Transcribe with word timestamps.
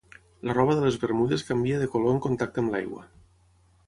La 0.51 0.53
roba 0.57 0.77
de 0.77 0.81
les 0.85 0.95
bermudes 1.03 1.45
canvia 1.49 1.81
de 1.81 1.89
color 1.97 2.15
en 2.15 2.21
contacte 2.23 2.63
amb 2.63 2.73
l'aigua. 2.77 3.05